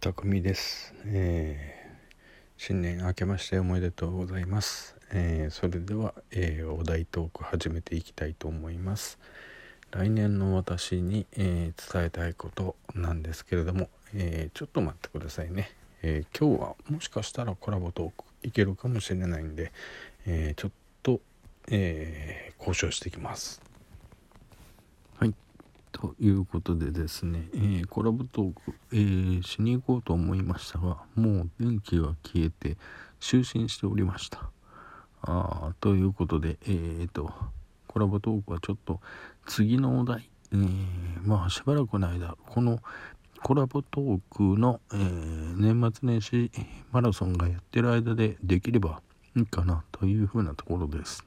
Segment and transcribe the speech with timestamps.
[0.00, 9.18] 匠です、えー、新年明けましておめでとうございます、えー、それでは、えー、お題トーク始めていきたいと思います。
[9.90, 15.72] 来年の私に、え伝えたいことなんですけれども、えちょっと待ってくださいね、
[16.02, 19.72] え今日はもしかしたらコラボトークいけるかもしれないんで、
[20.26, 20.70] えちょっ
[21.02, 21.20] と、
[21.70, 23.67] え交渉してきます。
[26.00, 32.76] ということでですね、えー、コラボトーク、えー、しに行こうと思いましたが、もう電気が消えて
[33.18, 34.48] 就寝しておりました。
[35.22, 37.32] あということで、えーと、
[37.88, 39.00] コラボトークはちょっと
[39.46, 40.68] 次のお題、えー、
[41.24, 42.78] まあしばらくの間、この
[43.42, 46.52] コラボトークの、えー、年末年始
[46.92, 49.02] マラソンがやってる間でできれば
[49.36, 51.24] いいかなというふうなところです。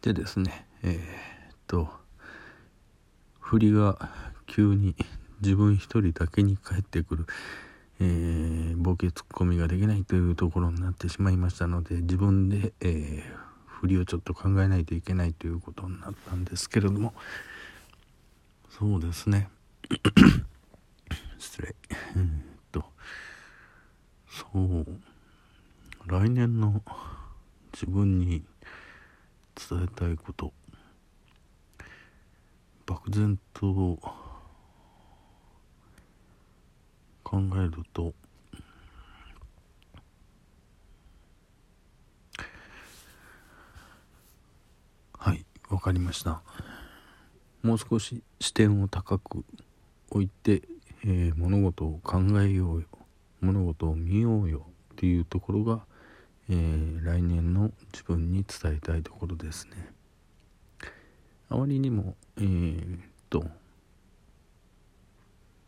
[0.00, 2.00] でですね、えー、っと、
[3.50, 3.98] 振りが
[4.46, 4.94] 急に
[5.42, 7.26] 自分一人だけに返ってくる、
[7.98, 13.22] えー、ボケツッコミができないというところになってしまいましたので自分で、えー、
[13.66, 17.12] 振りをちょっと考えないといけないということになったんですけれども
[18.68, 19.50] そうですね。
[21.36, 21.74] 失礼。
[21.90, 22.30] えー、っ
[22.70, 22.84] と
[24.28, 24.86] そう。
[26.06, 26.84] 来年の
[27.72, 28.44] 自分に
[29.56, 30.52] 伝えたいこと。
[33.10, 33.98] 漠然と
[37.24, 38.14] 考えると
[45.18, 46.40] はいわかりました
[47.64, 49.44] もう少し視点を高く
[50.10, 50.62] 置いて、
[51.04, 52.86] えー、物事を考えようよ
[53.40, 55.80] 物事を見ようよっていうところが、
[56.48, 59.99] えー、来年の自分に伝えたいところですね。
[61.50, 63.44] あまりにもえー、っと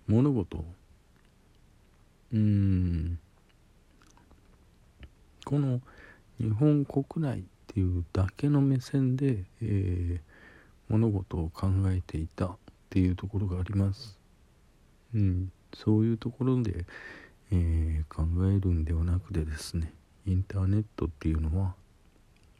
[0.06, 0.64] 物事
[2.32, 3.18] うーん
[5.44, 5.80] この
[6.40, 10.20] 日本国内っていうだけの目線で、えー、
[10.88, 12.56] 物事を考えていたっ
[12.88, 14.18] ていうところがあります。
[15.14, 16.86] うん、そういうところで、
[17.50, 19.92] えー、考えるんではなくてですね
[20.26, 21.74] インターネットっていうのは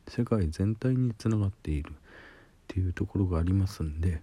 [0.08, 1.92] 世界全体につながっている
[2.72, 4.22] っていうところがありますんで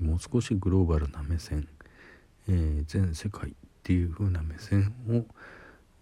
[0.00, 1.68] もう少しグローバルな目線、
[2.48, 3.52] えー、全世界っ
[3.82, 5.26] ていう風な目線を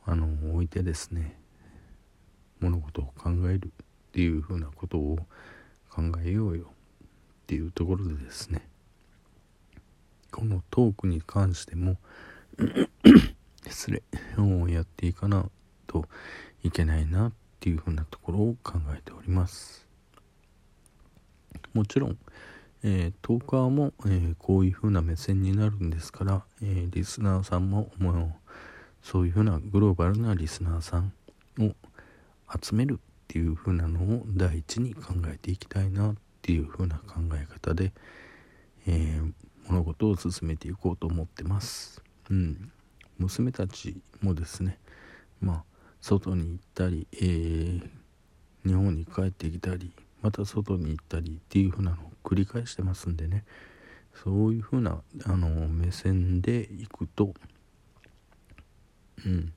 [0.06, 1.34] あの置いてですね
[2.60, 3.70] 物事を考えるっ
[4.12, 5.18] ていう風なことを
[5.90, 6.66] 考えようよっ
[7.48, 8.62] ていうところでですね
[10.30, 11.96] このトークに関しても
[13.68, 14.02] 失礼
[14.38, 15.50] をやっていかな
[15.88, 16.04] と
[16.62, 19.87] いけないなっていうふうなところを考えております。
[21.74, 22.18] もちろん、
[22.82, 28.32] えー、トーカーも、えー、こういう風な目線になるんですから、えー、リスナーさんももう
[29.02, 31.12] そういう風なグローバルなリスナーさん
[31.60, 31.74] を
[32.62, 32.96] 集めるっ
[33.26, 37.92] ていう風なのを第一に考えていきたいなっていう風な考え方で、
[38.86, 39.20] え
[39.66, 42.02] 物事を進めていこうと思ってます。
[42.30, 42.70] うん、
[43.18, 44.78] 娘たちもですね
[45.40, 45.64] まあ
[46.00, 47.80] 外に行ったり、え
[48.64, 49.92] 日本に帰ってきたり
[50.22, 53.44] また外に行ったりっていう風なのを繰り返してますんでね。
[54.14, 57.34] そういう風なあの目線でいくと
[59.24, 59.52] うん。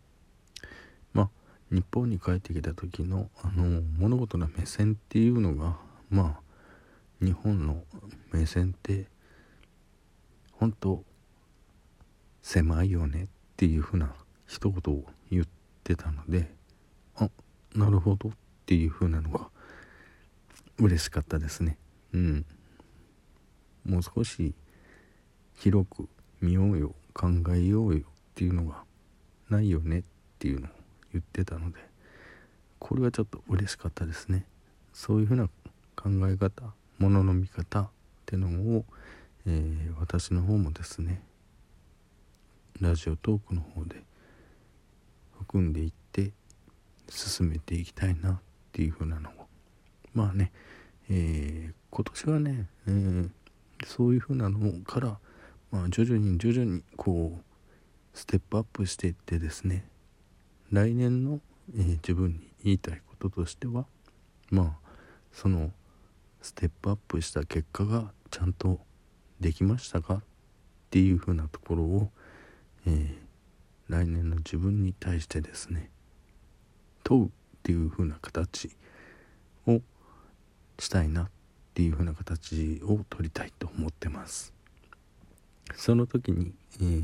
[1.14, 1.30] まあ
[1.72, 5.78] 日本に帰ってきた時のあの物事の目線っていうのが
[6.10, 7.84] まあ日本の
[8.32, 9.08] 目線って
[10.54, 11.04] 本当
[12.42, 14.14] 狭いよねっていう風な
[14.48, 15.46] 一言を言っ
[15.84, 16.54] てたので
[17.16, 17.30] あ
[17.76, 18.32] なるほどっ
[18.66, 19.51] ていう風なのが
[20.82, 21.78] 嬉しかったですね。
[22.14, 22.46] うん。
[23.86, 24.54] もう少し
[25.56, 26.10] 広く
[26.40, 28.04] 見ようよ考えようよっ
[28.36, 28.84] ていうのが
[29.50, 30.04] ないよねっ
[30.40, 30.70] ていうのを
[31.14, 31.80] 言ってたので
[32.80, 34.46] これはちょっと嬉しかったですね。
[34.94, 35.48] そういうふうな
[35.96, 37.90] 考え方ものの見方っ
[38.26, 38.86] てのを、
[39.46, 41.22] えー、私の方もですね
[42.80, 44.04] ラジオトークの方で
[45.38, 46.32] 含んでいって
[47.08, 48.40] 進めていきたいなっ
[48.72, 49.41] ていうふうなのを
[50.14, 50.52] まあね、
[51.10, 53.30] えー、今年はね、えー、
[53.86, 55.18] そういうふうなのから、
[55.72, 59.86] まあ、徐々に徐々にこうステップアップしていってですね
[60.72, 61.40] 来年の、
[61.78, 63.86] えー、自分に言いたいこととしては
[64.50, 64.90] まあ
[65.32, 65.72] その
[66.42, 68.80] ステップアップした結果がちゃんと
[69.40, 70.16] できましたか？
[70.16, 70.20] っ
[70.90, 72.10] ていうふうなところを、
[72.86, 73.16] えー、
[73.88, 75.90] 来年の自分に対してですね
[77.04, 77.30] 問うっ
[77.64, 78.70] ていうふうな形
[80.82, 81.30] したいなっ
[81.76, 84.52] ていう風な形を取りたいと思ってます。
[85.76, 87.04] その時に、えー、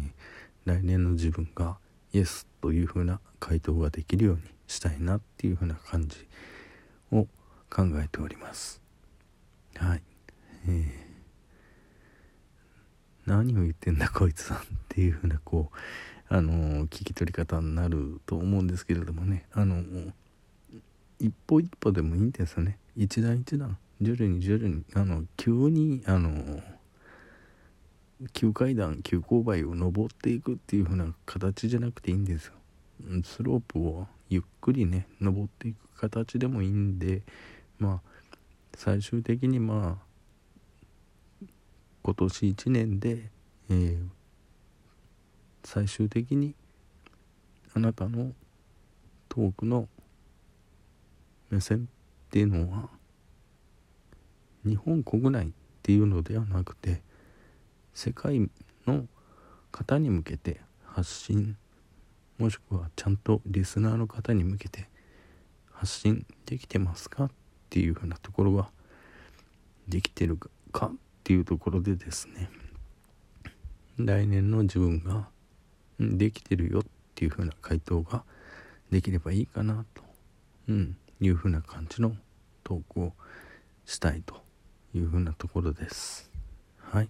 [0.65, 1.77] 来年の自分が
[2.11, 6.27] イエスというふうな回答ができるようにしたいなっていうふうな感じ
[7.11, 7.27] を
[7.69, 8.81] 考えております。
[9.75, 10.01] はい。
[10.67, 19.45] えー、何を言ってんだこいつさんっていうふうなこうあの聞き取り方になると思うんですけれどもね。
[19.53, 19.83] あの
[21.19, 22.79] 一歩一歩でもいいんですよね。
[22.99, 26.63] 一段一段徐々に徐々にあの急にあの
[28.33, 32.53] 急階段急勾配を登っていくっていう風な形じゃなくていいんですよ。
[33.23, 37.21] スロープをゆっくりね登っていく形でもいいんで
[37.77, 38.37] まあ
[38.75, 41.45] 最終的にまあ
[42.01, 43.29] 今年1年で、
[43.69, 44.07] えー、
[45.63, 46.55] 最終的に
[47.75, 48.31] あなたの
[49.29, 49.87] 遠くの
[51.51, 51.87] 目線
[52.27, 52.89] っていうのは
[54.65, 55.49] 日本国内っ
[55.81, 57.01] ていうのではなくて
[57.93, 58.49] 世界
[58.85, 59.05] の
[59.71, 61.55] 方に向けて発信
[62.37, 64.89] もしくはちゃんとリスナーの方に向けて
[65.71, 67.31] 発信できてますかっ
[67.69, 68.69] ていうふうなところは
[69.87, 70.37] できてる
[70.71, 70.91] かっ
[71.23, 72.49] ていうところでですね。
[73.97, 75.27] 来年の自分が
[75.99, 76.83] できてるよっ
[77.15, 78.23] ていうふうな回答が
[78.91, 80.03] できればいいかなと、
[80.69, 82.15] うん、いうふうな感じの
[82.63, 83.13] トークを
[83.85, 84.43] したいと
[84.93, 86.29] いうふうなところです。
[86.79, 87.09] はい。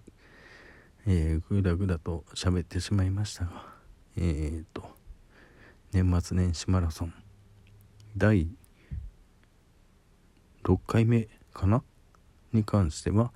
[1.06, 3.66] えー、ぐだぐだと喋ってしまいましたが、
[4.16, 4.88] えーと、
[5.92, 7.14] 年末年始マラソン
[8.16, 8.48] 第
[10.64, 11.82] 6回目かな？
[12.52, 13.32] に関しては、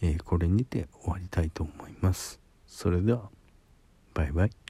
[0.00, 2.40] えー、これにて終わりたいと思います。
[2.66, 3.30] それでは、
[4.14, 4.61] バイバイ。